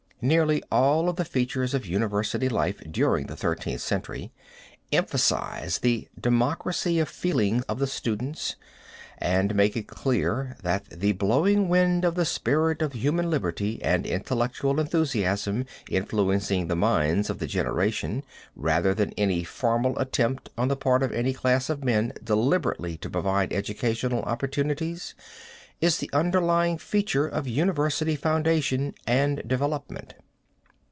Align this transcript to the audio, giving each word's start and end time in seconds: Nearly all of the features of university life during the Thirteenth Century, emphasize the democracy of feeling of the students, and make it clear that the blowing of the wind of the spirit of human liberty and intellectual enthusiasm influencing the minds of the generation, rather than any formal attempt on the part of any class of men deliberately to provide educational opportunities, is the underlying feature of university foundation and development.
Nearly 0.23 0.61
all 0.71 1.09
of 1.09 1.15
the 1.15 1.25
features 1.25 1.73
of 1.73 1.87
university 1.87 2.47
life 2.47 2.77
during 2.91 3.25
the 3.25 3.35
Thirteenth 3.35 3.81
Century, 3.81 4.31
emphasize 4.91 5.79
the 5.79 6.09
democracy 6.19 6.99
of 6.99 7.09
feeling 7.09 7.63
of 7.67 7.79
the 7.79 7.87
students, 7.87 8.55
and 9.17 9.55
make 9.55 9.75
it 9.75 9.87
clear 9.87 10.57
that 10.61 10.83
the 10.91 11.13
blowing 11.13 11.57
of 11.57 11.63
the 11.63 11.69
wind 11.71 12.05
of 12.05 12.13
the 12.13 12.25
spirit 12.25 12.83
of 12.83 12.93
human 12.93 13.31
liberty 13.31 13.81
and 13.81 14.05
intellectual 14.05 14.79
enthusiasm 14.79 15.65
influencing 15.89 16.67
the 16.67 16.75
minds 16.75 17.31
of 17.31 17.39
the 17.39 17.47
generation, 17.47 18.21
rather 18.55 18.93
than 18.93 19.13
any 19.13 19.43
formal 19.43 19.97
attempt 19.97 20.51
on 20.55 20.67
the 20.67 20.77
part 20.77 21.01
of 21.01 21.11
any 21.11 21.33
class 21.33 21.67
of 21.67 21.83
men 21.83 22.13
deliberately 22.23 22.95
to 22.95 23.09
provide 23.09 23.51
educational 23.51 24.21
opportunities, 24.21 25.15
is 25.79 25.97
the 25.97 26.11
underlying 26.13 26.77
feature 26.77 27.25
of 27.25 27.47
university 27.47 28.15
foundation 28.15 28.93
and 29.07 29.41
development. 29.47 30.13